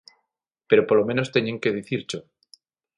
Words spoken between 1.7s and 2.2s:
dicircho.